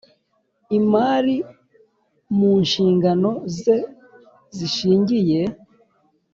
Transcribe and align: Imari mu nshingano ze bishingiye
Imari 0.77 1.35
mu 2.37 2.51
nshingano 2.63 3.31
ze 3.57 3.77
bishingiye 4.57 5.41